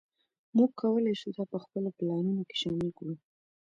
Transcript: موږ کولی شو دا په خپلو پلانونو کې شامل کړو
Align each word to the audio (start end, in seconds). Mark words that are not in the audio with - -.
موږ 0.57 0.69
کولی 0.81 1.13
شو 1.19 1.29
دا 1.37 1.43
په 1.51 1.57
خپلو 1.63 1.89
پلانونو 1.97 2.41
کې 2.49 2.55
شامل 2.61 2.89
کړو 2.97 3.15